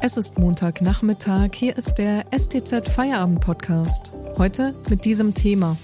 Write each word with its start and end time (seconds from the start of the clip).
Es 0.00 0.16
ist 0.16 0.38
Montagnachmittag, 0.38 1.50
hier 1.54 1.76
ist 1.76 1.94
der 1.94 2.24
STZ 2.32 2.88
Feierabend 2.88 3.40
Podcast. 3.40 4.12
Heute 4.36 4.72
mit 4.88 5.04
diesem 5.04 5.34
Thema. 5.34 5.76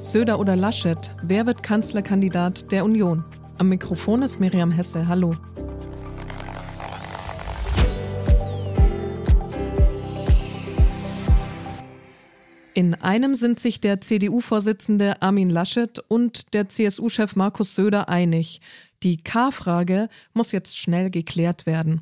Söder 0.00 0.40
oder 0.40 0.56
Laschet, 0.56 1.14
wer 1.22 1.44
wird 1.44 1.62
Kanzlerkandidat 1.62 2.72
der 2.72 2.86
Union? 2.86 3.22
Am 3.58 3.68
Mikrofon 3.68 4.22
ist 4.22 4.40
Miriam 4.40 4.70
Hesse, 4.70 5.08
hallo. 5.08 5.36
In 12.72 12.94
einem 12.94 13.34
sind 13.34 13.60
sich 13.60 13.78
der 13.82 14.00
CDU-Vorsitzende 14.00 15.20
Armin 15.20 15.50
Laschet 15.50 15.98
und 16.08 16.54
der 16.54 16.70
CSU-Chef 16.70 17.36
Markus 17.36 17.74
Söder 17.74 18.08
einig. 18.08 18.62
Die 19.02 19.18
K-Frage 19.18 20.08
muss 20.32 20.50
jetzt 20.52 20.78
schnell 20.78 21.10
geklärt 21.10 21.66
werden. 21.66 22.00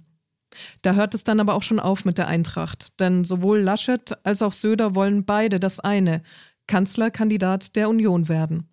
Da 0.83 0.95
hört 0.95 1.15
es 1.15 1.25
dann 1.25 1.41
aber 1.41 1.55
auch 1.55 1.63
schon 1.63 1.81
auf 1.81 2.05
mit 2.05 2.19
der 2.19 2.29
Eintracht, 2.29 2.99
denn 3.01 3.25
sowohl 3.25 3.61
Laschet 3.61 4.13
als 4.25 4.43
auch 4.43 4.53
Söder 4.53 4.95
wollen 4.95 5.25
beide 5.25 5.61
das 5.61 5.81
eine, 5.81 6.23
Kanzlerkandidat 6.67 7.77
der 7.77 7.89
Union 7.89 8.29
werden. 8.29 8.69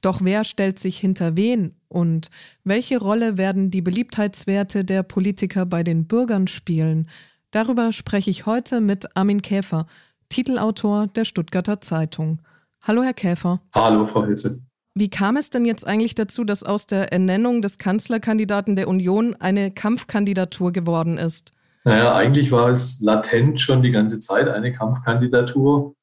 Doch 0.00 0.20
wer 0.22 0.44
stellt 0.44 0.78
sich 0.78 0.98
hinter 0.98 1.36
wen 1.36 1.74
und 1.88 2.30
welche 2.64 2.98
Rolle 2.98 3.38
werden 3.38 3.70
die 3.70 3.82
Beliebtheitswerte 3.82 4.84
der 4.84 5.02
Politiker 5.02 5.66
bei 5.66 5.82
den 5.82 6.06
Bürgern 6.06 6.46
spielen? 6.46 7.08
Darüber 7.50 7.92
spreche 7.92 8.30
ich 8.30 8.46
heute 8.46 8.80
mit 8.80 9.16
Armin 9.16 9.42
Käfer, 9.42 9.86
Titelautor 10.28 11.06
der 11.06 11.24
Stuttgarter 11.24 11.80
Zeitung. 11.80 12.40
Hallo, 12.82 13.02
Herr 13.02 13.14
Käfer. 13.14 13.60
Hallo, 13.74 14.06
Frau 14.06 14.26
Hesse. 14.26 14.62
Wie 14.94 15.08
kam 15.08 15.36
es 15.36 15.48
denn 15.48 15.64
jetzt 15.64 15.86
eigentlich 15.86 16.14
dazu, 16.14 16.44
dass 16.44 16.62
aus 16.62 16.86
der 16.86 17.12
Ernennung 17.12 17.62
des 17.62 17.78
Kanzlerkandidaten 17.78 18.76
der 18.76 18.88
Union 18.88 19.34
eine 19.38 19.70
Kampfkandidatur 19.70 20.72
geworden 20.72 21.16
ist? 21.16 21.52
Naja, 21.84 22.14
eigentlich 22.14 22.52
war 22.52 22.68
es 22.68 23.00
latent 23.00 23.58
schon 23.58 23.82
die 23.82 23.90
ganze 23.90 24.20
Zeit 24.20 24.48
eine 24.48 24.72
Kampfkandidatur. 24.72 25.94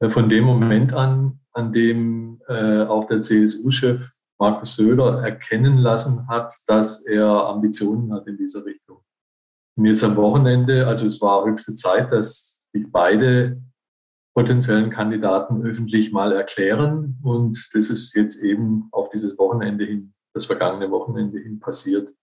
Äh, 0.00 0.10
von 0.10 0.28
dem 0.28 0.44
Moment 0.44 0.92
an, 0.92 1.40
an 1.52 1.72
dem 1.72 2.40
äh, 2.48 2.82
auch 2.82 3.06
der 3.06 3.20
CSU-Chef 3.20 4.10
Markus 4.38 4.74
Söder 4.74 5.22
erkennen 5.22 5.76
lassen 5.76 6.26
hat, 6.26 6.54
dass 6.66 7.04
er 7.06 7.26
Ambitionen 7.26 8.12
hat 8.12 8.26
in 8.26 8.38
dieser 8.38 8.64
Richtung. 8.64 9.02
Und 9.76 9.84
jetzt 9.84 10.02
am 10.02 10.16
Wochenende, 10.16 10.86
also 10.86 11.06
es 11.06 11.20
war 11.20 11.44
höchste 11.44 11.74
Zeit, 11.74 12.10
dass 12.10 12.60
sich 12.72 12.86
beide 12.90 13.62
potenziellen 14.40 14.88
Kandidaten 14.88 15.62
öffentlich 15.66 16.12
mal 16.12 16.32
erklären. 16.32 17.18
Und 17.22 17.68
das 17.74 17.90
ist 17.90 18.14
jetzt 18.14 18.42
eben 18.42 18.88
auf 18.90 19.10
dieses 19.10 19.38
Wochenende 19.38 19.84
hin, 19.84 20.14
das 20.32 20.46
vergangene 20.46 20.90
Wochenende 20.90 21.38
hin 21.38 21.60
passiert. 21.60 22.14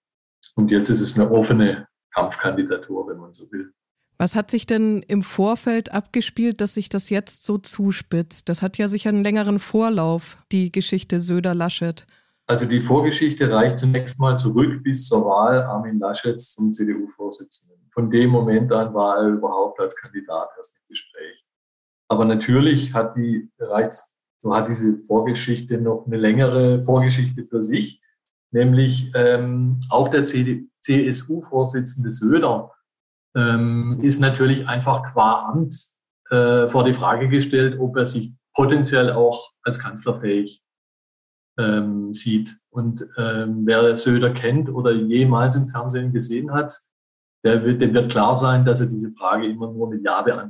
Und 0.56 0.72
jetzt 0.72 0.90
ist 0.90 1.02
es 1.02 1.20
eine 1.20 1.30
offene 1.30 1.88
Kampfkandidatur, 2.12 3.08
wenn 3.08 3.18
man 3.18 3.34
so 3.34 3.52
will. 3.52 3.72
Was 4.18 4.34
hat 4.36 4.50
sich 4.50 4.66
denn 4.66 5.04
im 5.04 5.22
Vorfeld 5.22 5.94
abgespielt, 5.94 6.60
dass 6.60 6.74
sich 6.74 6.90
das 6.90 7.12
jetzt 7.12 7.44
so 7.44 7.60
zuspitzt? 7.60 8.50
Das 8.50 8.64
hat 8.64 8.80
ja 8.80 8.88
sicher 8.88 9.10
einen 9.10 9.24
längeren 9.24 9.60
Vorlauf, 9.60 10.40
die 10.52 10.72
Geschichte 10.72 11.20
Söder-Laschet. 11.20 12.08
Also 12.48 12.66
die 12.66 12.82
Vorgeschichte 12.82 13.52
reicht 13.52 13.78
zunächst 13.78 14.20
mal 14.20 14.38
zurück 14.38 14.82
bis 14.82 15.08
zur 15.08 15.24
Wahl 15.24 15.62
Armin 15.62 16.00
Laschets 16.00 16.56
zum 16.56 16.74
CDU-Vorsitzenden. 16.74 17.78
Von 17.94 18.10
dem 18.10 18.32
Moment 18.32 18.72
an 18.72 18.92
war 18.96 19.18
er 19.18 19.28
überhaupt 19.28 19.80
als 19.80 19.96
Kandidat 19.96 20.50
erst 20.58 20.78
im 20.78 20.88
Gespräch. 20.88 21.47
Aber 22.10 22.26
natürlich 22.26 22.94
hat 22.94 23.16
die 23.18 23.50
bereits, 23.58 24.16
so 24.42 24.56
hat 24.56 24.70
diese 24.70 24.98
Vorgeschichte 24.98 25.78
noch 25.80 26.06
eine 26.06 26.18
längere 26.18 26.82
Vorgeschichte 26.82 27.44
für 27.44 27.64
sich, 27.64 28.02
nämlich 28.52 29.12
ähm, 29.16 29.80
auch 29.90 30.08
der 30.10 30.26
CSU-Vorsitzende 30.26 32.12
Söder 32.12 32.72
ähm, 33.36 34.00
ist 34.02 34.20
natürlich 34.20 34.68
einfach 34.68 35.04
qua 35.04 35.50
Amt 35.50 35.76
äh, 36.30 36.68
vor 36.70 36.84
die 36.86 36.94
Frage 36.94 37.30
gestellt, 37.30 37.80
ob 37.80 37.98
er 37.98 38.06
sich 38.06 38.34
potenziell 38.54 39.12
auch 39.12 39.52
als 39.64 39.80
kanzlerfähig 39.80 40.64
ähm, 41.60 42.14
sieht. 42.14 42.58
Und 42.70 43.08
ähm, 43.18 43.66
wer 43.66 43.98
Söder 43.98 44.34
kennt 44.34 44.70
oder 44.70 44.92
jemals 44.92 45.56
im 45.56 45.68
Fernsehen 45.68 46.12
gesehen 46.12 46.52
hat, 46.52 46.78
der 47.44 47.64
wird, 47.64 47.82
dem 47.82 47.94
wird 47.94 48.12
klar 48.12 48.36
sein, 48.36 48.66
dass 48.66 48.82
er 48.82 48.88
diese 48.88 49.12
Frage 49.12 49.48
immer 49.48 49.72
nur 49.72 49.90
mit 49.90 50.04
Ja. 50.04 50.26
Äh, 50.26 50.50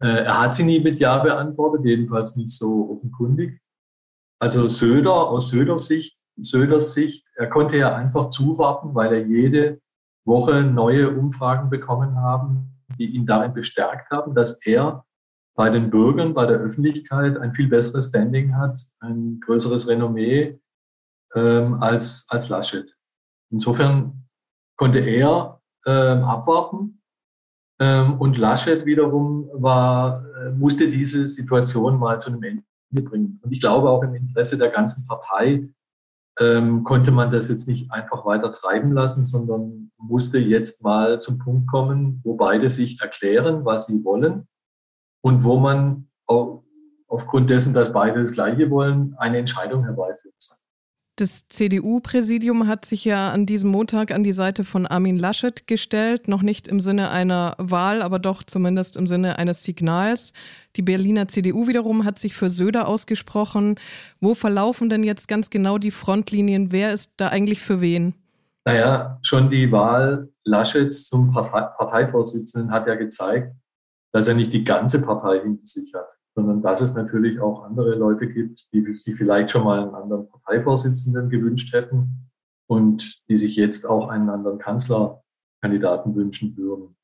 er 0.00 0.40
hat 0.40 0.54
sie 0.54 0.64
nie 0.64 0.80
mit 0.80 1.00
Ja 1.00 1.22
beantwortet, 1.22 1.84
jedenfalls 1.84 2.36
nicht 2.36 2.50
so 2.50 2.90
offenkundig. 2.90 3.60
Also 4.40 4.68
Söder, 4.68 5.28
aus 5.28 5.48
Söders 5.48 5.86
Sicht, 5.86 6.18
Söders 6.36 6.92
Sicht, 6.92 7.24
er 7.36 7.48
konnte 7.48 7.76
ja 7.76 7.94
einfach 7.94 8.28
zuwarten, 8.28 8.94
weil 8.94 9.12
er 9.12 9.26
jede 9.26 9.80
Woche 10.24 10.62
neue 10.62 11.10
Umfragen 11.10 11.70
bekommen 11.70 12.16
haben, 12.16 12.82
die 12.98 13.06
ihn 13.06 13.26
darin 13.26 13.54
bestärkt 13.54 14.10
haben, 14.10 14.34
dass 14.34 14.60
er 14.64 15.04
bei 15.56 15.70
den 15.70 15.90
Bürgern, 15.90 16.34
bei 16.34 16.46
der 16.46 16.58
Öffentlichkeit 16.58 17.38
ein 17.38 17.52
viel 17.52 17.68
besseres 17.68 18.08
Standing 18.08 18.56
hat, 18.56 18.78
ein 19.00 19.40
größeres 19.40 19.88
Renommee 19.88 20.60
ähm, 21.34 21.74
als, 21.80 22.26
als 22.28 22.48
Laschet. 22.48 22.92
Insofern 23.50 24.26
konnte 24.76 24.98
er 24.98 25.60
ähm, 25.86 26.24
abwarten 26.24 27.02
und 28.18 28.38
Laschet 28.38 28.86
wiederum 28.86 29.48
war, 29.52 30.24
äh, 30.36 30.50
musste 30.50 30.88
diese 30.88 31.26
Situation 31.26 31.98
mal 31.98 32.20
zu 32.20 32.30
einem 32.30 32.42
Ende 32.42 32.62
bringen. 33.02 33.40
Und 33.42 33.52
ich 33.52 33.60
glaube 33.60 33.88
auch 33.90 34.02
im 34.02 34.14
Interesse 34.14 34.56
der 34.56 34.70
ganzen 34.70 35.06
Partei 35.06 35.68
ähm, 36.38 36.84
konnte 36.84 37.10
man 37.10 37.30
das 37.30 37.48
jetzt 37.48 37.68
nicht 37.68 37.90
einfach 37.92 38.24
weiter 38.24 38.52
treiben 38.52 38.92
lassen, 38.92 39.26
sondern 39.26 39.92
musste 39.98 40.38
jetzt 40.38 40.82
mal 40.82 41.20
zum 41.20 41.38
Punkt 41.38 41.68
kommen, 41.68 42.20
wo 42.24 42.34
beide 42.34 42.70
sich 42.70 43.00
erklären, 43.00 43.64
was 43.64 43.86
sie 43.86 44.04
wollen 44.04 44.48
und 45.22 45.44
wo 45.44 45.58
man 45.58 46.08
aufgrund 47.06 47.50
dessen, 47.50 47.74
dass 47.74 47.92
beide 47.92 48.20
das 48.20 48.32
Gleiche 48.32 48.70
wollen, 48.70 49.14
eine 49.18 49.38
Entscheidung 49.38 49.84
herbeiführen 49.84 50.34
soll. 50.38 50.58
Das 51.16 51.46
CDU-Präsidium 51.46 52.66
hat 52.66 52.84
sich 52.84 53.04
ja 53.04 53.30
an 53.30 53.46
diesem 53.46 53.70
Montag 53.70 54.10
an 54.10 54.24
die 54.24 54.32
Seite 54.32 54.64
von 54.64 54.84
Armin 54.84 55.16
Laschet 55.16 55.68
gestellt, 55.68 56.26
noch 56.26 56.42
nicht 56.42 56.66
im 56.66 56.80
Sinne 56.80 57.10
einer 57.10 57.54
Wahl, 57.56 58.02
aber 58.02 58.18
doch 58.18 58.42
zumindest 58.42 58.96
im 58.96 59.06
Sinne 59.06 59.38
eines 59.38 59.62
Signals. 59.62 60.32
Die 60.74 60.82
Berliner 60.82 61.28
CDU 61.28 61.68
wiederum 61.68 62.04
hat 62.04 62.18
sich 62.18 62.34
für 62.34 62.50
Söder 62.50 62.88
ausgesprochen. 62.88 63.76
Wo 64.20 64.34
verlaufen 64.34 64.88
denn 64.88 65.04
jetzt 65.04 65.28
ganz 65.28 65.50
genau 65.50 65.78
die 65.78 65.92
Frontlinien? 65.92 66.72
Wer 66.72 66.92
ist 66.92 67.12
da 67.18 67.28
eigentlich 67.28 67.60
für 67.60 67.80
wen? 67.80 68.14
Naja, 68.64 69.20
schon 69.22 69.50
die 69.50 69.70
Wahl 69.70 70.30
Laschets 70.42 71.06
zum 71.06 71.30
Parteivorsitzenden 71.32 72.72
hat 72.72 72.88
ja 72.88 72.96
gezeigt, 72.96 73.54
dass 74.12 74.26
er 74.26 74.34
nicht 74.34 74.52
die 74.52 74.64
ganze 74.64 75.00
Partei 75.00 75.42
hinter 75.42 75.64
sich 75.64 75.94
hat 75.94 76.08
sondern 76.34 76.62
dass 76.62 76.80
es 76.80 76.94
natürlich 76.94 77.40
auch 77.40 77.62
andere 77.64 77.94
Leute 77.94 78.26
gibt, 78.26 78.72
die 78.72 78.94
sich 78.98 79.16
vielleicht 79.16 79.50
schon 79.50 79.64
mal 79.64 79.80
einen 79.80 79.94
anderen 79.94 80.28
Parteivorsitzenden 80.28 81.30
gewünscht 81.30 81.72
hätten 81.72 82.30
und 82.68 83.22
die 83.28 83.38
sich 83.38 83.56
jetzt 83.56 83.86
auch 83.86 84.08
einen 84.08 84.28
anderen 84.28 84.58
Kanzlerkandidaten 84.58 86.14
wünschen 86.14 86.56
würden. 86.56 86.96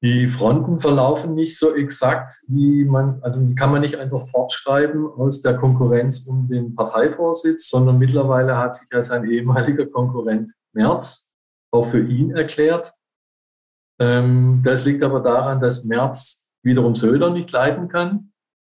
Die 0.00 0.28
Fronten 0.28 0.78
verlaufen 0.78 1.34
nicht 1.34 1.58
so 1.58 1.74
exakt, 1.74 2.40
wie 2.46 2.84
man, 2.84 3.20
also 3.22 3.44
die 3.44 3.56
kann 3.56 3.72
man 3.72 3.80
nicht 3.80 3.96
einfach 3.96 4.22
fortschreiben 4.22 5.04
aus 5.06 5.42
der 5.42 5.56
Konkurrenz 5.56 6.24
um 6.28 6.46
den 6.48 6.76
Parteivorsitz, 6.76 7.68
sondern 7.68 7.98
mittlerweile 7.98 8.56
hat 8.56 8.76
sich 8.76 8.88
ja 8.92 9.02
sein 9.02 9.28
ehemaliger 9.28 9.86
Konkurrent 9.86 10.52
Merz 10.72 11.34
auch 11.72 11.86
für 11.86 12.00
ihn 12.00 12.30
erklärt. 12.30 12.92
Ähm, 14.00 14.62
das 14.64 14.84
liegt 14.84 15.02
aber 15.02 15.18
daran, 15.18 15.60
dass 15.60 15.84
Merz 15.84 16.47
wiederum 16.62 16.94
Söder 16.96 17.30
nicht 17.30 17.50
leiten 17.52 17.88
kann. 17.88 18.32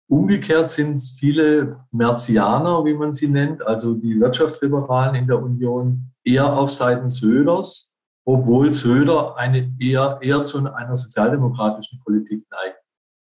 Umgekehrt 0.08 0.70
sind 0.70 1.00
viele 1.00 1.84
Merzianer, 1.92 2.84
wie 2.84 2.94
man 2.94 3.14
sie 3.14 3.28
nennt, 3.28 3.62
also 3.64 3.94
die 3.94 4.18
Wirtschaftsliberalen 4.18 5.14
in 5.14 5.26
der 5.26 5.40
Union, 5.40 6.12
eher 6.24 6.52
auf 6.52 6.70
Seiten 6.70 7.10
Söders, 7.10 7.92
obwohl 8.26 8.72
Söder 8.72 9.36
eine 9.36 9.72
eher, 9.78 10.18
eher 10.20 10.44
zu 10.44 10.58
einer 10.58 10.96
sozialdemokratischen 10.96 12.00
Politik 12.04 12.44
neigt. 12.50 12.78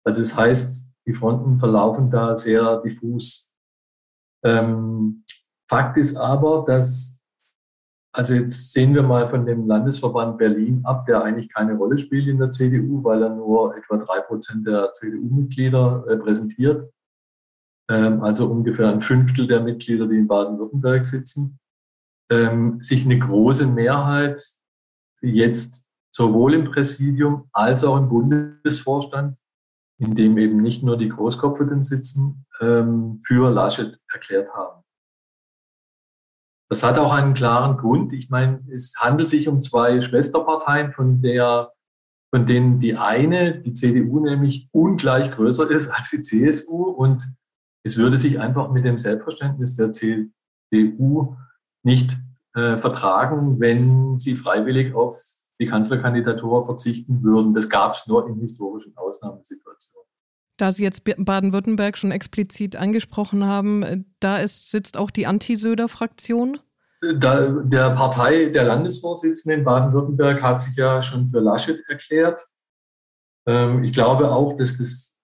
Also 0.05 0.23
das 0.23 0.37
heißt, 0.37 0.87
die 1.07 1.15
Fronten 1.15 1.59
verlaufen 1.59 2.11
da 2.11 2.37
sehr 2.37 2.81
diffus. 2.83 3.55
Ähm, 4.45 5.25
Fakt 5.69 5.97
ist 5.97 6.17
aber, 6.17 6.65
dass 6.67 7.16
also 8.17 8.33
jetzt 8.33 8.73
sehen 8.73 8.95
wir 8.95 9.03
mal 9.03 9.29
von 9.29 9.45
dem 9.45 9.67
Landesverband 9.67 10.39
Berlin 10.39 10.81
ab, 10.85 11.05
der 11.05 11.23
eigentlich 11.23 11.53
keine 11.53 11.75
Rolle 11.75 11.99
spielt 11.99 12.27
in 12.27 12.39
der 12.39 12.51
CDU, 12.51 13.05
weil 13.05 13.23
er 13.23 13.29
nur 13.29 13.77
etwa 13.77 13.99
drei 13.99 14.21
Prozent 14.21 14.67
der 14.67 14.91
CDU-Mitglieder 14.93 16.07
repräsentiert. 16.07 16.91
Ähm, 17.91 18.23
also 18.23 18.51
ungefähr 18.51 18.89
ein 18.89 19.03
Fünftel 19.03 19.47
der 19.47 19.61
Mitglieder, 19.61 20.07
die 20.07 20.17
in 20.17 20.29
Baden-Württemberg 20.29 21.05
sitzen. 21.05 21.59
Ähm, 22.31 22.81
sich 22.81 23.05
eine 23.05 23.19
große 23.19 23.67
Mehrheit 23.67 24.43
jetzt 25.21 25.87
sowohl 26.11 26.55
im 26.55 26.65
Präsidium 26.65 27.51
als 27.53 27.85
auch 27.85 27.99
im 27.99 28.09
Bundesvorstand, 28.09 29.37
in 29.99 30.15
dem 30.15 30.39
eben 30.39 30.63
nicht 30.63 30.83
nur 30.83 30.97
die 30.97 31.11
Großkopfenden 31.11 31.85
sitzen, 31.85 32.47
ähm, 32.63 33.21
für 33.23 33.51
Laschet 33.51 33.99
erklärt 34.11 34.49
haben. 34.55 34.76
Das 36.69 36.83
hat 36.83 36.99
auch 36.99 37.13
einen 37.13 37.35
klaren 37.35 37.77
Grund. 37.77 38.13
Ich 38.13 38.29
meine, 38.29 38.65
es 38.73 38.95
handelt 38.99 39.29
sich 39.29 39.49
um 39.49 39.63
zwei 39.63 40.01
Schwesterparteien, 40.01 40.93
von 40.93 41.23
der 41.23 41.73
von 42.35 42.47
denen 42.47 42.81
die 42.81 42.97
eine, 42.97 43.61
die 43.61 43.73
CDU, 43.73 44.21
nämlich 44.21 44.69
ungleich 44.73 45.31
größer 45.31 45.71
ist 45.71 45.89
als 45.89 46.11
die 46.11 46.23
CSU. 46.23 46.83
Und 46.83 47.27
es 47.85 47.99
würde 47.99 48.19
sich 48.19 48.41
einfach 48.41 48.71
mit 48.71 48.85
dem 48.85 48.99
Selbstverständnis 48.99 49.77
der 49.77 49.93
CDU 49.93 51.37
nicht 51.83 52.17
äh, 52.55 52.79
vertragen, 52.79 53.61
wenn 53.61 54.19
sie 54.19 54.35
freiwillig 54.35 54.95
auf 54.95 55.19
die 55.61 55.67
Kanzlerkandidatur 55.67 56.65
verzichten 56.65 57.23
würden. 57.23 57.55
Das 57.55 57.71
gab 57.71 57.95
es 57.95 58.07
nur 58.07 58.29
in 58.29 58.41
historischen 58.41 58.97
Ausnahmesituationen. 58.97 60.06
Da 60.57 60.73
Sie 60.73 60.83
jetzt 60.83 61.05
Baden-Württemberg 61.05 61.99
schon 61.99 62.11
explizit 62.11 62.77
angesprochen 62.77 63.45
haben, 63.45 63.83
äh, 63.83 63.99
da 64.21 64.39
ist, 64.39 64.71
sitzt 64.71 64.97
auch 64.97 65.11
die 65.11 65.27
Anti-Söder-Fraktion? 65.27 66.61
der 67.03 67.91
Partei 67.91 68.47
der 68.47 68.65
Landesvorsitzenden 68.65 69.61
in 69.61 69.65
Baden-Württemberg 69.65 70.43
hat 70.43 70.61
sich 70.63 70.75
ja 70.77 71.03
schon 71.03 71.29
für 71.29 71.41
Laschet 71.41 71.79
erklärt. 71.89 72.47
Ähm, 73.47 73.85
ich 73.85 73.93
glaube 73.93 74.31
auch, 74.31 74.57
dass 74.57 74.79
das 74.79 75.15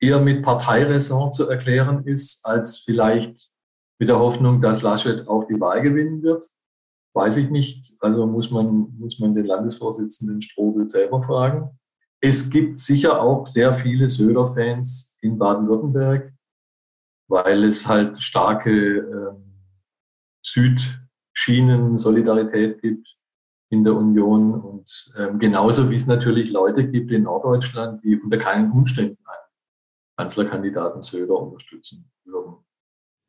eher 0.00 0.20
mit 0.20 0.42
Parteiräson 0.42 1.32
zu 1.32 1.48
erklären 1.48 2.06
ist, 2.06 2.44
als 2.46 2.78
vielleicht 2.78 3.50
mit 3.98 4.08
der 4.08 4.18
Hoffnung, 4.18 4.60
dass 4.60 4.82
Laschet 4.82 5.26
auch 5.26 5.44
die 5.44 5.58
Wahl 5.60 5.82
gewinnen 5.82 6.22
wird. 6.22 6.48
Weiß 7.14 7.36
ich 7.36 7.50
nicht. 7.50 7.94
Also 8.00 8.26
muss 8.26 8.50
man, 8.50 8.94
muss 8.98 9.18
man 9.18 9.34
den 9.34 9.46
Landesvorsitzenden 9.46 10.42
Strobel 10.42 10.88
selber 10.88 11.22
fragen. 11.22 11.78
Es 12.20 12.50
gibt 12.50 12.78
sicher 12.78 13.20
auch 13.20 13.46
sehr 13.46 13.74
viele 13.74 14.08
Söder-Fans 14.08 15.16
in 15.20 15.36
Baden-Württemberg, 15.38 16.32
weil 17.28 17.64
es 17.64 17.86
halt 17.86 18.22
starke 18.22 18.70
ähm, 18.70 19.64
Südschienen-Solidarität 20.44 22.80
gibt 22.80 23.16
in 23.68 23.84
der 23.84 23.94
Union 23.94 24.54
und 24.54 25.12
ähm, 25.16 25.38
genauso 25.38 25.90
wie 25.90 25.96
es 25.96 26.06
natürlich 26.06 26.50
Leute 26.50 26.88
gibt 26.88 27.10
in 27.10 27.24
Norddeutschland, 27.24 28.02
die 28.04 28.18
unter 28.18 28.38
keinen 28.38 28.70
Umständen 28.70 29.18
einen 29.26 29.50
Kanzlerkandidaten 30.16 31.02
Söder 31.02 31.38
unterstützen 31.38 32.10
würden. 32.24 32.54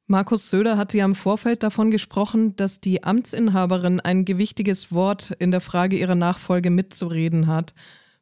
Markus 0.05 0.49
Söder 0.49 0.77
hatte 0.77 0.99
ja 0.99 1.05
im 1.05 1.15
Vorfeld 1.15 1.63
davon 1.63 1.91
gesprochen, 1.91 2.55
dass 2.55 2.79
die 2.79 3.03
Amtsinhaberin 3.03 3.99
ein 3.99 4.23
gewichtiges 4.23 4.93
Wort 4.93 5.31
in 5.31 5.51
der 5.51 5.59
Frage 5.59 5.97
ihrer 5.97 6.15
Nachfolge 6.15 6.69
mitzureden 6.69 7.47
hat. 7.47 7.73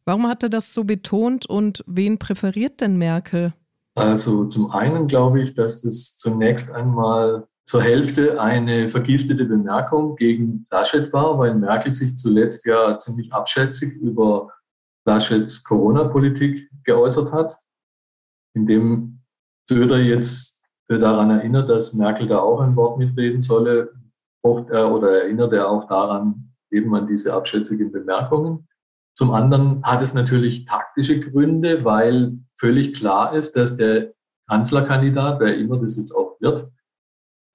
Warum 0.05 0.27
hat 0.27 0.43
er 0.43 0.49
das 0.49 0.73
so 0.73 0.83
betont 0.83 1.47
und 1.47 1.83
wen 1.87 2.19
präferiert 2.19 2.79
denn 2.81 2.97
Merkel? 2.97 3.53
Also 3.95 4.45
zum 4.45 4.71
einen 4.71 5.07
glaube 5.07 5.41
ich, 5.41 5.55
dass 5.55 5.81
das 5.81 6.17
zunächst 6.17 6.71
einmal 6.71 7.47
zur 7.65 7.81
Hälfte 7.81 8.39
eine 8.39 8.89
vergiftete 8.89 9.45
Bemerkung 9.45 10.15
gegen 10.15 10.67
Laschet 10.69 11.11
war, 11.11 11.39
weil 11.39 11.55
Merkel 11.55 11.93
sich 11.93 12.15
zuletzt 12.15 12.65
ja 12.65 12.97
ziemlich 12.99 13.33
abschätzig 13.33 13.95
über 13.95 14.51
Laschets 15.05 15.63
Corona-Politik 15.63 16.69
geäußert 16.83 17.31
hat, 17.31 17.57
indem 18.53 19.21
Söder 19.67 19.97
jetzt 19.97 20.61
daran 20.87 21.31
erinnert, 21.31 21.67
dass 21.67 21.93
Merkel 21.93 22.27
da 22.27 22.39
auch 22.39 22.59
ein 22.59 22.75
Wort 22.75 22.99
mitreden 22.99 23.41
solle, 23.41 23.93
er 24.43 24.91
oder 24.93 25.23
erinnert 25.23 25.53
er 25.53 25.67
auch 25.67 25.87
daran, 25.87 26.53
eben 26.69 26.93
an 26.93 27.07
diese 27.07 27.33
abschätzigen 27.33 27.91
Bemerkungen. 27.91 28.67
Zum 29.17 29.31
anderen 29.31 29.81
hat 29.83 30.01
es 30.01 30.13
natürlich 30.13 30.65
taktische 30.65 31.19
Gründe, 31.21 31.85
weil 31.85 32.37
völlig 32.55 32.93
klar 32.93 33.33
ist, 33.33 33.55
dass 33.55 33.77
der 33.77 34.13
Kanzlerkandidat, 34.47 35.39
wer 35.39 35.57
immer 35.57 35.77
das 35.77 35.97
jetzt 35.97 36.11
auch 36.11 36.39
wird, 36.39 36.69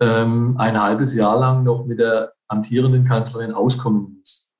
ähm, 0.00 0.56
ein 0.58 0.80
halbes 0.80 1.14
Jahr 1.14 1.38
lang 1.38 1.62
noch 1.62 1.84
mit 1.84 1.98
der 1.98 2.32
amtierenden 2.48 3.04
Kanzlerin 3.04 3.52
auskommen 3.52 4.16
muss. 4.16 4.50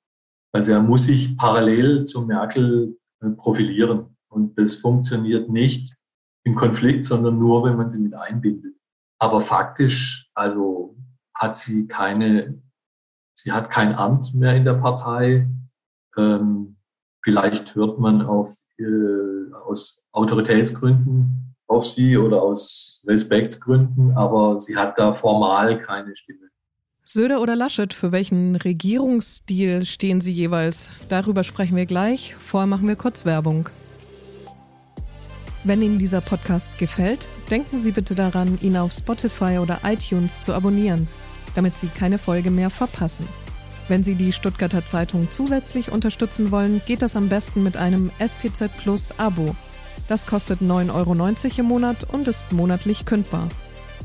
Also 0.53 0.73
er 0.73 0.81
muss 0.81 1.05
sich 1.05 1.35
parallel 1.37 2.05
zu 2.05 2.25
Merkel 2.25 2.97
äh, 3.21 3.29
profilieren. 3.29 4.17
Und 4.29 4.57
das 4.57 4.75
funktioniert 4.75 5.49
nicht 5.49 5.95
im 6.45 6.55
Konflikt, 6.55 7.05
sondern 7.05 7.37
nur, 7.37 7.63
wenn 7.63 7.77
man 7.77 7.89
sie 7.89 7.99
mit 7.99 8.13
einbindet. 8.13 8.75
Aber 9.19 9.41
faktisch, 9.41 10.29
also 10.33 10.95
hat 11.35 11.57
sie 11.57 11.87
keine, 11.87 12.61
sie 13.37 13.51
hat 13.51 13.69
kein 13.69 13.95
Amt 13.95 14.33
mehr 14.33 14.55
in 14.55 14.65
der 14.65 14.75
Partei. 14.75 15.49
Ähm, 16.17 16.77
vielleicht 17.23 17.75
hört 17.75 17.99
man 17.99 18.21
auf, 18.21 18.55
äh, 18.77 19.53
aus 19.65 20.03
Autoritätsgründen 20.11 21.51
auf 21.71 21.85
sie 21.87 22.17
oder 22.17 22.41
aus 22.41 23.01
Respektsgründen, 23.07 24.11
aber 24.15 24.59
sie 24.59 24.75
hat 24.75 24.99
da 24.99 25.13
formal 25.13 25.79
keine 25.79 26.15
Stimme. 26.15 26.49
Söder 27.03 27.41
oder 27.41 27.55
Laschet, 27.55 27.93
für 27.93 28.11
welchen 28.11 28.55
Regierungsstil 28.55 29.85
stehen 29.85 30.21
Sie 30.21 30.31
jeweils? 30.31 30.89
Darüber 31.09 31.43
sprechen 31.43 31.75
wir 31.75 31.85
gleich. 31.85 32.35
Vorher 32.35 32.67
machen 32.67 32.87
wir 32.87 32.95
kurz 32.95 33.25
Werbung. 33.25 33.69
Wenn 35.63 35.81
Ihnen 35.81 35.99
dieser 35.99 36.21
Podcast 36.21 36.77
gefällt, 36.77 37.27
denken 37.49 37.77
Sie 37.77 37.91
bitte 37.91 38.15
daran, 38.15 38.59
ihn 38.61 38.77
auf 38.77 38.91
Spotify 38.93 39.57
oder 39.59 39.79
iTunes 39.83 40.41
zu 40.41 40.53
abonnieren, 40.53 41.07
damit 41.55 41.75
Sie 41.75 41.87
keine 41.87 42.17
Folge 42.17 42.51
mehr 42.51 42.69
verpassen. 42.69 43.27
Wenn 43.91 44.03
Sie 44.03 44.15
die 44.15 44.31
Stuttgarter 44.31 44.85
Zeitung 44.85 45.29
zusätzlich 45.29 45.91
unterstützen 45.91 46.49
wollen, 46.49 46.81
geht 46.85 47.01
das 47.01 47.17
am 47.17 47.27
besten 47.27 47.61
mit 47.61 47.75
einem 47.75 48.09
STZ 48.25 48.69
Plus 48.81 49.11
Abo. 49.17 49.53
Das 50.07 50.25
kostet 50.25 50.61
9,90 50.61 50.93
Euro 50.93 51.59
im 51.59 51.65
Monat 51.65 52.05
und 52.05 52.29
ist 52.29 52.53
monatlich 52.53 53.03
kündbar. 53.03 53.49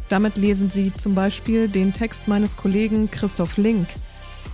Damit 0.09 0.39
lesen 0.39 0.71
Sie 0.71 0.93
zum 0.93 1.15
Beispiel 1.15 1.69
den 1.69 1.93
Text 1.93 2.27
meines 2.27 2.57
Kollegen 2.57 3.13
Christoph 3.13 3.59
Link, 3.59 3.87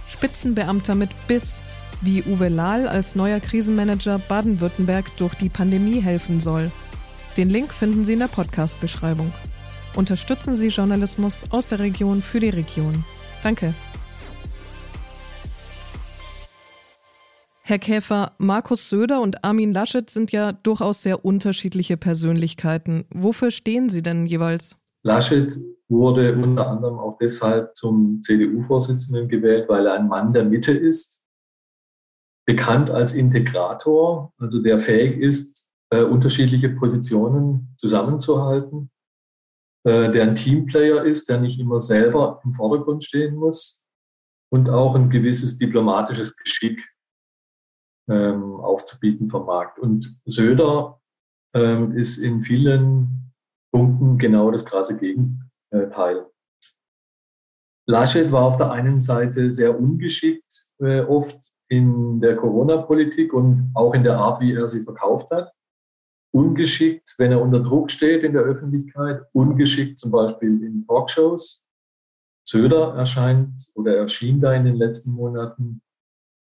Spitzenbeamter 0.07 0.95
mit 0.95 1.09
Biss, 1.29 1.63
wie 2.03 2.23
Uwe 2.25 2.51
Lahl 2.51 2.87
als 2.87 3.17
neuer 3.17 3.41
Krisenmanager 3.41 4.19
Baden-Württemberg 4.19 5.17
durch 5.17 5.35
die 5.37 5.49
Pandemie 5.49 6.03
helfen 6.03 6.41
soll. 6.41 6.71
Den 7.39 7.49
Link 7.49 7.73
finden 7.73 8.05
Sie 8.05 8.13
in 8.13 8.19
der 8.19 8.29
Podcast-Beschreibung. 8.29 9.33
Unterstützen 9.95 10.57
Sie 10.57 10.69
Journalismus 10.69 11.47
aus 11.49 11.69
der 11.69 11.79
Region 11.79 12.21
für 12.21 12.39
die 12.39 12.51
Region. 12.51 13.03
Danke. 13.43 13.73
Herr 17.73 17.79
Käfer, 17.79 18.33
Markus 18.37 18.91
Söder 18.91 19.23
und 19.23 19.45
Armin 19.45 19.73
Laschet 19.73 20.11
sind 20.11 20.31
ja 20.31 20.53
durchaus 20.53 21.03
sehr 21.03 21.25
unterschiedliche 21.25 21.97
Persönlichkeiten. 21.97 23.07
Wofür 23.09 23.51
stehen 23.51 23.89
Sie 23.89 24.03
denn 24.03 24.27
jeweils? 24.27 24.77
Laschet 25.03 25.59
wurde 25.89 26.35
unter 26.37 26.69
anderem 26.69 26.99
auch 26.99 27.17
deshalb 27.17 27.75
zum 27.75 28.21
CDU-Vorsitzenden 28.21 29.27
gewählt, 29.27 29.71
weil 29.71 29.87
er 29.87 29.95
ein 29.95 30.07
Mann 30.07 30.35
der 30.35 30.45
Mitte 30.45 30.73
ist, 30.73 31.23
bekannt 32.47 32.91
als 32.91 33.15
Integrator, 33.15 34.35
also 34.37 34.61
der 34.61 34.79
fähig 34.79 35.17
ist, 35.17 35.67
äh, 35.95 36.03
unterschiedliche 36.03 36.69
Positionen 36.69 37.75
zusammenzuhalten, 37.79 38.91
äh, 39.85 40.13
der 40.13 40.25
ein 40.25 40.37
Teamplayer 40.37 41.07
ist, 41.07 41.31
der 41.31 41.41
nicht 41.41 41.59
immer 41.59 41.81
selber 41.81 42.43
im 42.45 42.53
Vordergrund 42.53 43.03
stehen 43.03 43.35
muss 43.37 43.83
und 44.53 44.69
auch 44.69 44.95
ein 44.95 45.09
gewisses 45.09 45.57
diplomatisches 45.57 46.37
Geschick 46.37 46.87
ähm, 48.13 48.61
aufzubieten 48.61 49.29
vermag. 49.29 49.79
Und 49.79 50.19
Söder 50.25 51.01
ähm, 51.55 51.97
ist 51.97 52.19
in 52.19 52.43
vielen 52.43 53.33
Punkten 53.73 54.19
genau 54.19 54.51
das 54.51 54.65
krasse 54.65 54.99
Gegenteil. 54.99 56.27
Laschet 57.89 58.31
war 58.31 58.45
auf 58.45 58.59
der 58.59 58.71
einen 58.71 59.01
Seite 59.01 59.53
sehr 59.53 59.79
ungeschickt, 59.79 60.69
äh, 60.79 61.01
oft 61.01 61.53
in 61.69 62.21
der 62.21 62.37
Corona-Politik 62.37 63.33
und 63.33 63.73
auch 63.75 63.95
in 63.95 64.05
der 64.05 64.19
Art, 64.19 64.41
wie 64.41 64.53
er 64.53 64.69
sie 64.69 64.83
verkauft 64.83 65.31
hat. 65.31 65.53
Ungeschickt, 66.35 67.15
wenn 67.19 67.33
er 67.33 67.41
unter 67.41 67.61
Druck 67.61 67.91
steht 67.91 68.23
in 68.23 68.33
der 68.33 68.43
Öffentlichkeit, 68.43 69.23
ungeschickt 69.33 69.99
zum 69.99 70.11
Beispiel 70.11 70.63
in 70.63 70.87
Talkshows. 70.87 71.65
Söder 72.47 72.95
erscheint 72.95 73.71
oder 73.75 73.97
erschien 73.97 74.41
da 74.41 74.53
in 74.53 74.65
den 74.65 74.77
letzten 74.77 75.13
Monaten 75.13 75.81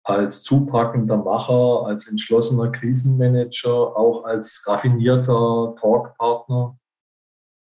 als 0.04 0.42
zupackender 0.42 1.16
Macher, 1.16 1.87
als 1.87 2.06
entschlossener 2.06 2.70
Krisenmanager, 2.70 3.96
auch 3.96 4.25
als 4.25 4.64
raffinierter 4.66 5.75
Talkpartner. 5.80 6.78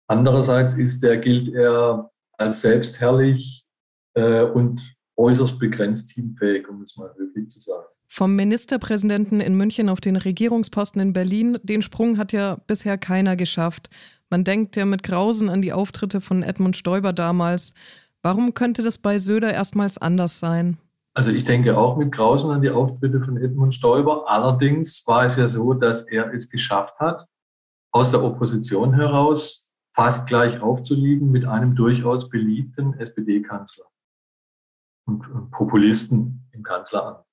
Andererseits 0.07 0.75
ist 0.75 1.03
er, 1.03 1.17
gilt 1.17 1.53
er 1.53 2.11
als 2.37 2.61
selbstherrlich 2.61 3.65
äh, 4.13 4.43
und 4.43 4.95
äußerst 5.17 5.59
begrenzt 5.59 6.09
teamfähig, 6.09 6.67
um 6.69 6.81
es 6.83 6.95
mal 6.97 7.13
höflich 7.17 7.49
zu 7.49 7.59
sagen. 7.59 7.85
Vom 8.07 8.35
Ministerpräsidenten 8.35 9.39
in 9.39 9.55
München 9.55 9.89
auf 9.89 10.01
den 10.01 10.15
Regierungsposten 10.15 11.01
in 11.01 11.13
Berlin, 11.13 11.59
den 11.61 11.81
Sprung 11.81 12.17
hat 12.17 12.31
ja 12.31 12.57
bisher 12.65 12.97
keiner 12.97 13.35
geschafft. 13.35 13.89
Man 14.29 14.43
denkt 14.43 14.75
ja 14.75 14.85
mit 14.85 15.03
Grausen 15.03 15.49
an 15.49 15.61
die 15.61 15.73
Auftritte 15.73 16.21
von 16.21 16.41
Edmund 16.41 16.75
Stoiber 16.75 17.13
damals. 17.13 17.73
Warum 18.21 18.53
könnte 18.53 18.81
das 18.81 18.97
bei 18.97 19.19
Söder 19.19 19.53
erstmals 19.53 19.97
anders 19.97 20.39
sein? 20.39 20.77
Also 21.19 21.31
ich 21.31 21.43
denke 21.43 21.77
auch 21.77 21.97
mit 21.97 22.13
Grausen 22.13 22.49
an 22.49 22.61
die 22.61 22.69
Auftritte 22.69 23.21
von 23.21 23.35
Edmund 23.35 23.75
Stoiber. 23.75 24.29
Allerdings 24.29 25.05
war 25.05 25.25
es 25.25 25.35
ja 25.35 25.49
so, 25.49 25.73
dass 25.73 26.07
er 26.07 26.33
es 26.33 26.49
geschafft 26.49 26.97
hat, 26.97 27.27
aus 27.91 28.11
der 28.11 28.23
Opposition 28.23 28.93
heraus 28.93 29.69
fast 29.93 30.29
gleich 30.29 30.61
aufzuliegen 30.61 31.29
mit 31.29 31.43
einem 31.43 31.75
durchaus 31.75 32.29
beliebten 32.29 32.93
SPD-Kanzler. 32.93 33.83
und, 35.07 35.51
Populisten 35.51 36.47
im 36.53 36.63
Kanzleramt. 36.63 37.25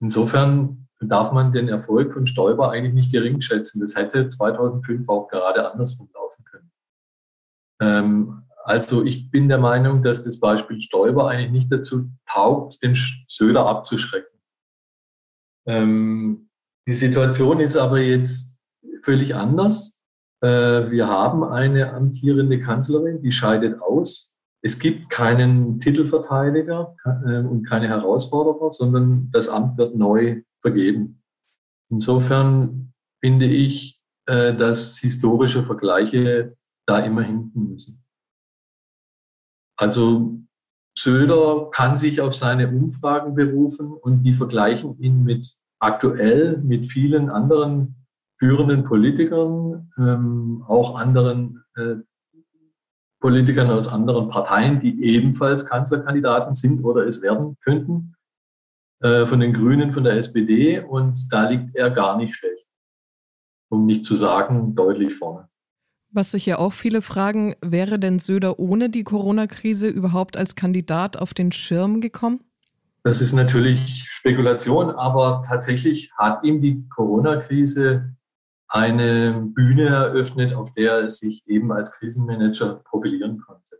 Insofern 0.00 0.86
darf 1.00 1.32
man 1.32 1.52
den 1.52 1.68
Erfolg 1.68 2.12
von 2.12 2.28
Stoiber 2.28 2.70
eigentlich 2.70 2.94
nicht 2.94 3.10
gering 3.10 3.40
schätzen. 3.40 3.80
Das 3.80 3.96
hätte 3.96 4.28
2005 4.28 5.08
auch 5.08 5.26
gerade 5.26 5.68
andersrum 5.72 6.08
laufen 6.14 6.44
können. 6.44 6.70
Ähm, 7.80 8.45
also 8.66 9.04
ich 9.04 9.30
bin 9.30 9.48
der 9.48 9.58
Meinung, 9.58 10.02
dass 10.02 10.24
das 10.24 10.40
Beispiel 10.40 10.80
Stoiber 10.80 11.28
eigentlich 11.28 11.52
nicht 11.52 11.72
dazu 11.72 12.10
taugt, 12.28 12.82
den 12.82 12.96
Söder 13.28 13.64
abzuschrecken. 13.64 14.40
Ähm, 15.68 16.48
die 16.88 16.92
Situation 16.92 17.60
ist 17.60 17.76
aber 17.76 18.00
jetzt 18.00 18.58
völlig 19.04 19.36
anders. 19.36 20.00
Äh, 20.42 20.90
wir 20.90 21.06
haben 21.06 21.44
eine 21.44 21.92
amtierende 21.92 22.58
Kanzlerin, 22.58 23.22
die 23.22 23.30
scheidet 23.30 23.80
aus. 23.80 24.34
Es 24.64 24.80
gibt 24.80 25.10
keinen 25.10 25.78
Titelverteidiger 25.78 26.96
äh, 27.04 27.38
und 27.38 27.62
keine 27.68 27.86
Herausforderer, 27.86 28.72
sondern 28.72 29.30
das 29.30 29.48
Amt 29.48 29.78
wird 29.78 29.94
neu 29.94 30.42
vergeben. 30.60 31.22
Insofern 31.88 32.92
finde 33.20 33.46
ich, 33.46 34.02
äh, 34.26 34.56
dass 34.56 34.98
historische 34.98 35.62
Vergleiche 35.62 36.56
da 36.84 36.98
immer 36.98 37.22
hinten 37.22 37.70
müssen. 37.70 38.02
Also 39.76 40.40
Söder 40.98 41.68
kann 41.70 41.98
sich 41.98 42.20
auf 42.20 42.34
seine 42.34 42.68
Umfragen 42.68 43.34
berufen 43.34 43.92
und 43.92 44.22
die 44.22 44.34
vergleichen 44.34 44.98
ihn 44.98 45.24
mit 45.24 45.56
aktuell 45.78 46.58
mit 46.58 46.86
vielen 46.86 47.28
anderen 47.28 48.06
führenden 48.38 48.84
Politikern, 48.84 49.92
ähm, 49.98 50.64
auch 50.66 50.98
anderen 50.98 51.64
äh, 51.76 51.96
Politikern 53.20 53.70
aus 53.70 53.88
anderen 53.88 54.28
Parteien, 54.28 54.80
die 54.80 55.02
ebenfalls 55.04 55.66
Kanzlerkandidaten 55.66 56.54
sind 56.54 56.84
oder 56.84 57.06
es 57.06 57.22
werden 57.22 57.56
könnten, 57.62 58.14
äh, 59.00 59.26
von 59.26 59.40
den 59.40 59.54
Grünen, 59.54 59.92
von 59.92 60.04
der 60.04 60.14
SPD. 60.14 60.80
Und 60.80 61.32
da 61.32 61.48
liegt 61.48 61.74
er 61.74 61.90
gar 61.90 62.16
nicht 62.16 62.34
schlecht, 62.34 62.66
um 63.70 63.86
nicht 63.86 64.04
zu 64.04 64.14
sagen, 64.14 64.74
deutlich 64.74 65.14
vorne. 65.14 65.48
Was 66.10 66.30
sich 66.30 66.46
ja 66.46 66.58
auch 66.58 66.72
viele 66.72 67.02
fragen, 67.02 67.56
wäre 67.60 67.98
denn 67.98 68.18
Söder 68.18 68.58
ohne 68.58 68.90
die 68.90 69.04
Corona-Krise 69.04 69.88
überhaupt 69.88 70.36
als 70.36 70.54
Kandidat 70.54 71.16
auf 71.16 71.34
den 71.34 71.52
Schirm 71.52 72.00
gekommen? 72.00 72.40
Das 73.02 73.20
ist 73.20 73.34
natürlich 73.34 74.06
Spekulation, 74.10 74.90
aber 74.90 75.42
tatsächlich 75.46 76.10
hat 76.16 76.42
ihm 76.42 76.60
die 76.60 76.88
Corona-Krise 76.88 78.16
eine 78.68 79.48
Bühne 79.54 79.86
eröffnet, 79.88 80.54
auf 80.54 80.72
der 80.72 80.92
er 80.92 81.10
sich 81.10 81.46
eben 81.46 81.70
als 81.70 81.92
Krisenmanager 81.92 82.82
profilieren 82.84 83.38
konnte. 83.38 83.76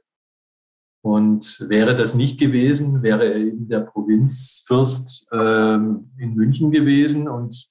Und 1.02 1.64
wäre 1.68 1.96
das 1.96 2.14
nicht 2.14 2.38
gewesen, 2.38 3.02
wäre 3.02 3.24
er 3.24 3.36
eben 3.36 3.68
der 3.68 3.80
Provinzfürst 3.80 5.28
ähm, 5.32 6.12
in 6.18 6.34
München 6.34 6.70
gewesen 6.70 7.28
und 7.28 7.68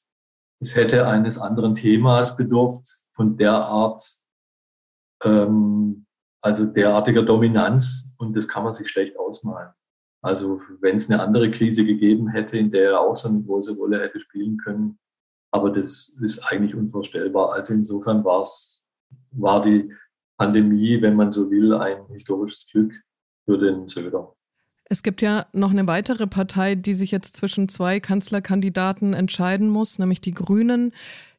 es 0.61 0.75
hätte 0.75 1.07
eines 1.07 1.37
anderen 1.37 1.75
Themas 1.75 2.37
bedurft 2.37 3.03
von 3.13 3.37
der 3.37 3.53
Art, 3.53 4.03
ähm, 5.23 6.05
also 6.41 6.65
derartiger 6.65 7.23
Dominanz 7.23 8.15
und 8.17 8.35
das 8.35 8.47
kann 8.47 8.63
man 8.63 8.73
sich 8.73 8.89
schlecht 8.89 9.17
ausmalen. 9.17 9.69
Also 10.21 10.61
wenn 10.81 10.95
es 10.95 11.09
eine 11.09 11.21
andere 11.21 11.51
Krise 11.51 11.85
gegeben 11.85 12.27
hätte, 12.27 12.57
in 12.57 12.71
der 12.71 12.91
er 12.91 12.99
auch 12.99 13.15
so 13.15 13.29
eine 13.29 13.43
große 13.43 13.75
Rolle 13.75 14.01
hätte 14.01 14.19
spielen 14.19 14.57
können, 14.57 14.97
aber 15.51 15.69
das 15.69 16.17
ist 16.21 16.39
eigentlich 16.39 16.75
unvorstellbar. 16.75 17.53
Also 17.53 17.73
insofern 17.73 18.23
war's, 18.23 18.83
war 19.31 19.63
die 19.63 19.91
Pandemie, 20.37 21.01
wenn 21.01 21.15
man 21.15 21.31
so 21.31 21.49
will, 21.49 21.73
ein 21.73 22.05
historisches 22.09 22.67
Glück 22.71 22.93
für 23.45 23.57
den 23.57 23.87
Söder. 23.87 24.35
Es 24.87 25.01
gibt 25.01 25.21
ja 25.21 25.47
noch 25.53 25.71
eine 25.71 25.87
weitere 25.87 26.27
Partei, 26.27 26.75
die 26.75 26.93
sich 26.93 27.11
jetzt 27.11 27.35
zwischen 27.35 27.69
zwei 27.69 27.99
Kanzlerkandidaten 27.99 29.13
entscheiden 29.13 29.67
muss, 29.67 29.97
nämlich 29.97 30.21
die 30.21 30.33
Grünen. 30.33 30.93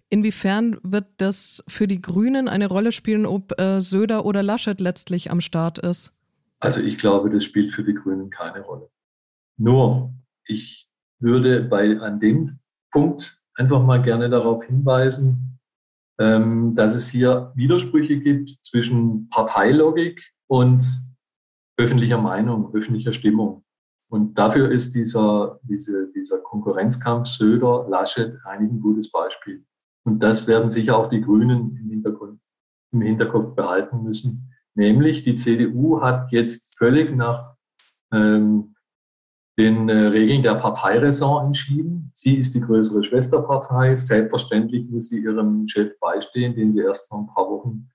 Inwiefern 0.09 0.79
wird 0.83 1.07
das 1.17 1.65
für 1.67 1.89
die 1.89 2.01
Grünen 2.01 2.49
eine 2.49 2.69
Rolle 2.69 2.93
spielen, 2.93 3.27
ob 3.27 3.59
äh, 3.61 3.81
Söder 3.81 4.25
oder 4.25 4.43
Laschet 4.43 4.81
letztlich 4.81 5.31
am 5.31 5.41
Start 5.41 5.79
ist? 5.79 6.13
Also 6.61 6.81
ich 6.81 6.97
glaube, 6.97 7.29
das 7.31 7.45
spielt 7.45 7.73
für 7.73 7.83
die 7.83 7.95
Grünen 7.95 8.31
keine 8.31 8.61
Rolle. 8.61 8.89
Nur, 9.59 10.15
ich 10.47 10.89
würde 11.19 11.63
bei, 11.63 11.99
an 11.99 12.21
dem 12.21 12.59
Punkt 12.93 13.43
einfach 13.55 13.83
mal 13.83 14.03
gerne 14.03 14.31
darauf 14.31 14.65
hinweisen, 14.65 15.59
ähm, 16.19 16.75
dass 16.77 16.95
es 16.95 17.09
hier 17.09 17.53
Widersprüche 17.57 18.19
gibt 18.19 18.51
zwischen 18.63 19.29
Parteilogik 19.29 20.33
und 20.47 20.87
öffentlicher 21.77 22.19
Meinung, 22.19 22.75
öffentlicher 22.75 23.13
Stimmung. 23.13 23.65
Und 24.09 24.39
dafür 24.39 24.71
ist 24.71 24.95
dieser, 24.95 25.59
diese, 25.63 26.13
dieser 26.13 26.39
Konkurrenzkampf 26.39 27.27
Söder, 27.27 27.87
Laschet 27.89 28.39
eigentlich 28.45 28.73
ein 28.73 28.81
gutes 28.81 29.11
Beispiel. 29.11 29.65
Und 30.07 30.21
das 30.21 30.47
werden 30.47 30.71
sicher 30.71 30.97
auch 30.97 31.11
die 31.11 31.21
Grünen 31.21 31.77
im, 31.77 31.91
Hintergrund, 31.91 32.41
im 32.93 33.01
Hinterkopf 33.01 33.57
behalten 33.57 34.05
müssen. 34.05 34.53
Nämlich 34.75 35.25
die 35.25 35.35
CDU 35.35 36.01
hat 36.01 36.31
jetzt 36.31 36.79
völlig 36.79 37.15
nach 37.15 37.57
ähm, 38.13 38.77
den 39.59 39.89
äh, 39.89 40.07
Regeln 40.07 40.45
der 40.45 40.55
Parteiräson 40.55 41.47
entschieden. 41.47 42.13
Sie 42.15 42.37
ist 42.37 42.55
die 42.55 42.61
größere 42.61 43.03
Schwesterpartei. 43.03 43.97
Selbstverständlich 43.97 44.89
muss 44.89 45.09
sie 45.09 45.19
ihrem 45.19 45.67
Chef 45.67 45.99
beistehen, 45.99 46.55
den 46.55 46.73
sie 46.73 46.81
erst 46.81 47.09
vor 47.09 47.21
ein 47.21 47.27
paar 47.27 47.51
Wochen 47.51 47.91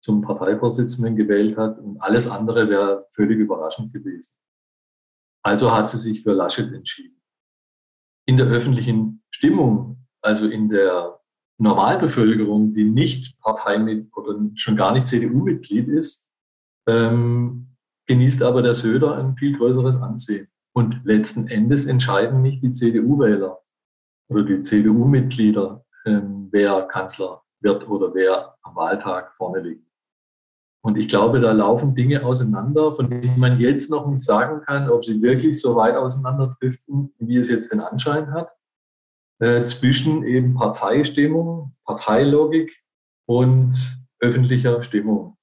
zum 0.00 0.22
Parteivorsitzenden 0.22 1.16
gewählt 1.16 1.56
hat. 1.56 1.80
Und 1.80 2.00
alles 2.00 2.30
andere 2.30 2.68
wäre 2.68 3.08
völlig 3.10 3.38
überraschend 3.38 3.92
gewesen. 3.92 4.32
Also 5.42 5.74
hat 5.74 5.90
sie 5.90 5.98
sich 5.98 6.22
für 6.22 6.32
Laschet 6.32 6.72
entschieden. 6.72 7.20
In 8.26 8.36
der 8.36 8.46
öffentlichen 8.46 9.24
Stimmung, 9.30 10.06
also 10.20 10.46
in 10.46 10.68
der 10.68 11.18
Normalbevölkerung, 11.58 12.72
die 12.72 12.84
nicht 12.84 13.38
Parteimitglied 13.40 14.16
oder 14.16 14.38
schon 14.54 14.76
gar 14.76 14.92
nicht 14.92 15.08
CDU-Mitglied 15.08 15.88
ist, 15.88 16.30
ähm, 16.88 17.74
genießt 18.06 18.42
aber 18.42 18.62
der 18.62 18.74
Söder 18.74 19.16
ein 19.16 19.36
viel 19.36 19.56
größeres 19.56 19.96
Ansehen. 19.96 20.48
Und 20.72 21.00
letzten 21.04 21.48
Endes 21.48 21.86
entscheiden 21.86 22.42
nicht 22.42 22.62
die 22.62 22.72
CDU-Wähler 22.72 23.58
oder 24.30 24.42
die 24.44 24.62
CDU-Mitglieder, 24.62 25.84
ähm, 26.06 26.48
wer 26.52 26.82
Kanzler 26.82 27.42
wird 27.60 27.88
oder 27.88 28.14
wer 28.14 28.54
am 28.62 28.76
Wahltag 28.76 29.36
vorne 29.36 29.60
liegt. 29.60 29.84
Und 30.84 30.96
ich 30.96 31.08
glaube, 31.08 31.40
da 31.40 31.50
laufen 31.50 31.96
Dinge 31.96 32.24
auseinander, 32.24 32.94
von 32.94 33.10
denen 33.10 33.38
man 33.38 33.58
jetzt 33.58 33.90
noch 33.90 34.06
nicht 34.06 34.22
sagen 34.22 34.62
kann, 34.64 34.88
ob 34.88 35.04
sie 35.04 35.20
wirklich 35.20 35.60
so 35.60 35.74
weit 35.74 35.96
auseinanderdriften, 35.96 37.12
wie 37.18 37.36
es 37.36 37.50
jetzt 37.50 37.72
den 37.72 37.80
Anschein 37.80 38.32
hat 38.32 38.57
äh, 39.40 39.64
zwischen 39.64 40.24
eben 40.24 40.54
Parteistimmung, 40.54 41.74
Parteilogik 41.84 42.76
und 43.26 43.98
öffentlicher 44.20 44.82
Stimmung. 44.82 45.36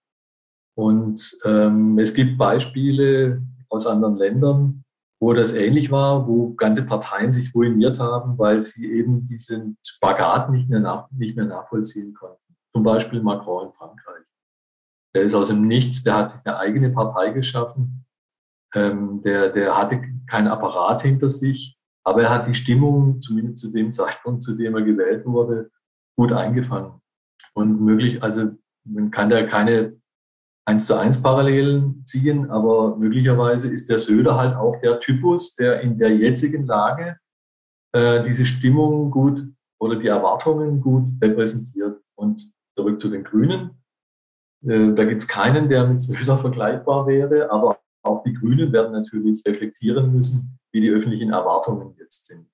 Und 0.77 1.37
ähm, 1.45 1.97
es 1.99 2.13
gibt 2.13 2.37
Beispiele 2.37 3.41
aus 3.69 3.87
anderen 3.87 4.17
Ländern, 4.17 4.83
wo 5.21 5.33
das 5.33 5.53
ähnlich 5.53 5.91
war, 5.91 6.27
wo 6.27 6.53
ganze 6.55 6.85
Parteien 6.85 7.31
sich 7.31 7.55
ruiniert 7.55 7.99
haben, 7.99 8.37
weil 8.37 8.61
sie 8.61 8.91
eben 8.91 9.27
diesen 9.27 9.77
Spagat 9.85 10.49
nicht 10.49 10.69
mehr, 10.69 10.81
nach, 10.81 11.09
nicht 11.11 11.37
mehr 11.37 11.45
nachvollziehen 11.45 12.13
konnten. 12.13 12.55
Zum 12.73 12.83
Beispiel 12.83 13.21
Macron 13.21 13.67
in 13.67 13.73
Frankreich. 13.73 14.25
Der 15.15 15.23
ist 15.23 15.33
aus 15.33 15.47
dem 15.47 15.65
Nichts, 15.67 16.03
der 16.03 16.15
hat 16.15 16.31
sich 16.31 16.41
eine 16.43 16.57
eigene 16.57 16.89
Partei 16.89 17.29
geschaffen. 17.29 18.05
Ähm, 18.73 19.21
der, 19.23 19.49
der 19.49 19.77
hatte 19.77 20.01
keinen 20.27 20.49
Apparat 20.49 21.03
hinter 21.03 21.29
sich, 21.29 21.79
aber 22.05 22.23
er 22.23 22.29
hat 22.29 22.47
die 22.47 22.53
Stimmung, 22.53 23.19
zumindest 23.19 23.57
zu 23.57 23.71
dem 23.71 23.91
Zeitpunkt, 23.91 24.43
zu 24.43 24.55
dem 24.55 24.75
er 24.75 24.83
gewählt 24.83 25.25
wurde, 25.25 25.71
gut 26.17 26.31
eingefangen. 26.31 27.01
Und 27.53 27.81
möglich, 27.81 28.21
also 28.21 28.51
man 28.85 29.11
kann 29.11 29.29
da 29.29 29.45
keine 29.45 29.99
eins 30.67 30.85
zu 30.85 30.95
eins 30.95 31.21
Parallelen 31.21 32.03
ziehen, 32.05 32.49
aber 32.49 32.95
möglicherweise 32.95 33.71
ist 33.73 33.89
der 33.89 33.97
Söder 33.97 34.35
halt 34.35 34.55
auch 34.55 34.79
der 34.81 34.99
Typus, 34.99 35.55
der 35.55 35.81
in 35.81 35.97
der 35.97 36.15
jetzigen 36.15 36.65
Lage 36.65 37.17
äh, 37.93 38.23
diese 38.23 38.45
Stimmung 38.45 39.11
gut 39.11 39.41
oder 39.79 39.95
die 39.97 40.07
Erwartungen 40.07 40.81
gut 40.81 41.09
repräsentiert. 41.21 42.01
Und 42.17 42.51
zurück 42.77 42.99
zu 42.99 43.09
den 43.09 43.23
Grünen. 43.23 43.81
Äh, 44.63 44.93
da 44.93 45.05
gibt 45.05 45.23
es 45.23 45.27
keinen, 45.27 45.69
der 45.69 45.87
mit 45.87 46.01
Söder 46.01 46.37
vergleichbar 46.37 47.07
wäre, 47.07 47.49
aber 47.51 47.79
auch 48.03 48.23
die 48.23 48.33
Grünen 48.33 48.71
werden 48.71 48.91
natürlich 48.91 49.43
reflektieren 49.45 50.13
müssen, 50.13 50.59
wie 50.75 50.81
die 50.81 50.89
öffentlichen 50.89 51.31
Erwartungen 51.31 51.95
jetzt 51.97 52.25
sind. 52.25 52.47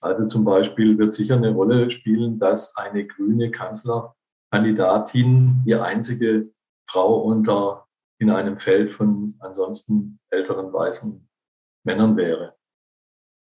Also 0.00 0.26
zum 0.26 0.44
Beispiel 0.44 0.96
wird 0.96 1.12
sicher 1.12 1.34
eine 1.36 1.50
Rolle 1.50 1.90
spielen, 1.90 2.38
dass 2.38 2.76
eine 2.76 3.04
grüne 3.04 3.50
Kanzlerkandidatin 3.50 5.64
die 5.66 5.74
einzige 5.74 6.52
Frau 6.88 7.22
unter 7.22 7.88
in 8.20 8.30
einem 8.30 8.58
Feld 8.58 8.92
von 8.92 9.34
ansonsten 9.40 10.20
älteren 10.30 10.72
weißen 10.72 11.28
Männern 11.84 12.16
wäre. 12.16 12.54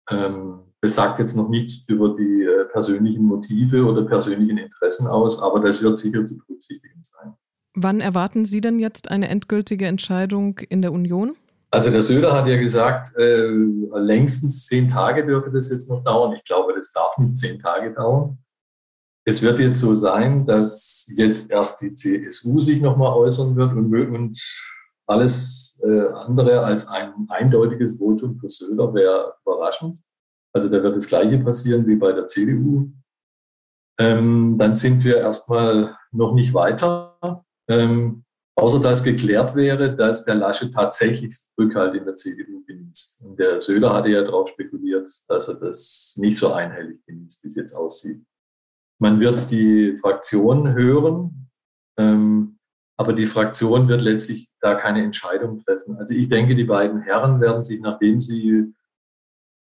Ähm, 0.10 0.62
das 0.82 0.96
sagt 0.96 1.20
jetzt 1.20 1.36
noch 1.36 1.50
nichts 1.50 1.88
über 1.88 2.16
die 2.16 2.42
äh, 2.42 2.66
persönlichen 2.66 3.26
Motive 3.26 3.86
oder 3.86 4.04
persönlichen 4.04 4.58
Interessen 4.58 5.06
aus, 5.06 5.40
aber 5.44 5.60
das 5.60 5.84
wird 5.84 5.96
sicher 5.96 6.26
zu 6.26 6.40
berücksichtigen 6.40 7.04
sein. 7.04 7.36
Wann 7.76 8.02
erwarten 8.02 8.46
Sie 8.46 8.62
denn 8.62 8.80
jetzt 8.80 9.12
eine 9.12 9.30
endgültige 9.30 9.86
Entscheidung 9.86 10.58
in 10.70 10.82
der 10.82 10.92
Union? 10.92 11.36
Also 11.74 11.90
der 11.90 12.02
Söder 12.02 12.34
hat 12.34 12.48
ja 12.48 12.58
gesagt, 12.58 13.16
äh, 13.16 13.48
längstens 13.48 14.66
zehn 14.66 14.90
Tage 14.90 15.26
dürfe 15.26 15.52
das 15.52 15.70
jetzt 15.70 15.90
noch 15.90 16.04
dauern. 16.04 16.34
Ich 16.34 16.44
glaube, 16.44 16.74
das 16.76 16.92
darf 16.92 17.18
nicht 17.18 17.38
zehn 17.38 17.60
Tage 17.60 17.94
dauern. 17.94 18.40
Es 19.26 19.42
wird 19.42 19.60
jetzt 19.60 19.80
so 19.80 19.96
sein, 19.96 20.46
dass 20.46 21.10
jetzt 21.16 21.50
erst 21.50 21.80
die 21.82 21.94
CSU 21.94 22.62
sich 22.62 22.82
nochmal 22.82 23.14
äußern 23.14 23.56
wird 23.56 23.72
und, 23.74 23.94
und 23.94 24.40
alles 25.08 25.80
äh, 25.84 26.08
andere 26.08 26.62
als 26.62 26.88
ein 26.88 27.14
eindeutiges 27.30 27.98
Votum 27.98 28.38
für 28.38 28.50
Söder 28.50 28.94
wäre 28.94 29.36
überraschend. 29.46 30.00
Also 30.54 30.68
da 30.68 30.84
wird 30.84 30.96
das 30.96 31.08
Gleiche 31.08 31.38
passieren 31.38 31.88
wie 31.88 31.96
bei 31.96 32.12
der 32.12 32.28
CDU. 32.28 32.92
Ähm, 33.98 34.58
dann 34.58 34.76
sind 34.76 35.04
wir 35.04 35.18
erstmal 35.18 35.96
noch 36.12 36.34
nicht 36.34 36.54
weiter. 36.54 37.46
Ähm, 37.70 38.26
außer 38.56 38.80
dass 38.80 39.04
geklärt 39.04 39.56
wäre, 39.56 39.96
dass 39.96 40.26
der 40.26 40.36
Lasche 40.36 40.72
tatsächlich 40.72 41.36
Rückhalt 41.60 41.96
in 41.96 42.06
der 42.06 42.16
CDU 42.16 42.64
genießt. 42.66 43.22
Und 43.22 43.40
der 43.40 43.62
Söder 43.62 43.94
hatte 43.94 44.10
ja 44.10 44.24
darauf 44.24 44.50
spekuliert, 44.50 45.10
dass 45.28 45.48
er 45.48 45.56
das 45.56 46.16
nicht 46.18 46.38
so 46.38 46.54
einhellig 46.54 47.04
genießt, 47.06 47.44
wie 47.44 47.48
es 47.48 47.56
jetzt 47.56 47.74
aussieht. 47.74 48.24
Man 49.00 49.20
wird 49.20 49.50
die 49.50 49.98
Fraktion 49.98 50.74
hören, 50.74 51.50
ähm, 51.98 52.58
aber 52.98 53.14
die 53.14 53.26
Fraktion 53.26 53.88
wird 53.88 54.04
letztlich 54.04 54.52
da 54.60 54.76
keine 54.76 55.04
Entscheidung 55.04 55.64
treffen. 55.64 55.98
Also 55.98 56.14
ich 56.14 56.30
denke, 56.30 56.56
die 56.56 56.66
beiden 56.66 57.02
Herren 57.02 57.42
werden 57.42 57.64
sich, 57.64 57.82
nachdem 57.82 58.22
sie 58.22 58.74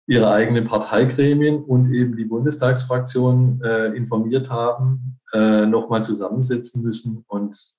ihre 0.08 0.32
eigenen 0.32 0.66
Parteigremien 0.66 1.64
und 1.64 1.94
eben 1.94 2.18
die 2.18 2.26
Bundestagsfraktion 2.26 3.62
äh, 3.64 3.96
informiert 3.96 4.50
haben, 4.50 5.20
äh, 5.34 5.68
nochmal 5.68 6.04
zusammensetzen 6.04 6.82
müssen 6.82 7.24
und 7.28 7.76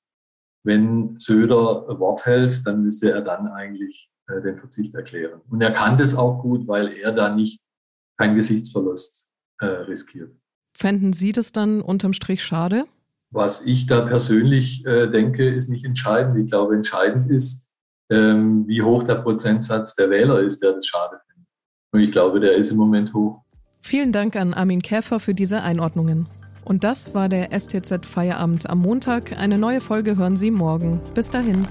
wenn 0.65 1.19
Söder 1.19 1.99
Wort 1.99 2.27
hält, 2.27 2.67
dann 2.67 2.83
müsste 2.83 3.11
er 3.11 3.23
dann 3.23 3.49
eigentlich 3.49 4.11
äh, 4.29 4.41
den 4.41 4.59
Verzicht 4.59 4.95
erklären. 4.95 5.41
Und 5.49 5.61
er 5.61 5.73
kann 5.73 5.99
das 5.99 6.15
auch 6.15 6.41
gut, 6.41 6.69
weil 6.69 6.93
er 6.93 7.13
da 7.13 7.35
nicht 7.35 7.61
keinen 8.19 8.37
Gesichtsverlust 8.37 9.29
äh, 9.61 9.67
riskiert. 9.67 10.31
Fänden 10.77 11.13
Sie 11.13 11.33
das 11.33 11.53
dann 11.53 11.81
unterm 11.81 12.13
Strich 12.13 12.45
schade? 12.45 12.85
Was 13.33 13.65
ich 13.65 13.87
da 13.87 14.03
persönlich 14.03 14.85
äh, 14.87 15.07
denke, 15.07 15.49
ist 15.49 15.69
nicht 15.69 15.85
entscheidend. 15.85 16.37
Ich 16.39 16.51
glaube, 16.51 16.75
entscheidend 16.75 17.31
ist, 17.31 17.69
ähm, 18.11 18.67
wie 18.67 18.83
hoch 18.83 19.05
der 19.05 19.17
Prozentsatz 19.17 19.95
der 19.95 20.11
Wähler 20.11 20.41
ist, 20.41 20.63
der 20.63 20.73
das 20.73 20.87
schade 20.87 21.21
findet. 21.27 21.49
Und 21.93 22.01
ich 22.01 22.11
glaube, 22.13 22.41
der 22.41 22.57
ist 22.57 22.71
im 22.71 22.77
Moment 22.77 23.15
hoch. 23.15 23.43
Vielen 23.83 24.13
Dank 24.13 24.37
an 24.37 24.53
Armin 24.53 24.83
Käfer 24.83 25.21
für 25.21 25.35
diese 25.35 25.63
Einordnungen. 25.63 26.27
Und 26.65 26.85
das 26.85 27.15
war 27.15 27.29
der 27.29 27.59
STZ 27.59 28.07
Feierabend 28.07 28.69
am 28.69 28.81
Montag. 28.81 29.37
Eine 29.39 29.59
neue 29.59 29.81
Folge 29.81 30.17
hören 30.17 30.37
Sie 30.37 30.51
morgen. 30.51 31.01
Bis 31.15 31.31
dahin. 31.31 31.67